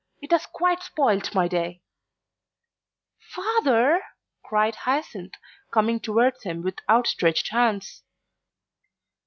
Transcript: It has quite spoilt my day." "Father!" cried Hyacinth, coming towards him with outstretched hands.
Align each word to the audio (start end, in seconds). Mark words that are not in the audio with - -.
It 0.19 0.31
has 0.31 0.47
quite 0.47 0.81
spoilt 0.81 1.35
my 1.35 1.47
day." 1.47 1.83
"Father!" 3.35 4.01
cried 4.43 4.73
Hyacinth, 4.73 5.35
coming 5.71 5.99
towards 5.99 6.41
him 6.41 6.63
with 6.63 6.79
outstretched 6.89 7.49
hands. 7.49 8.01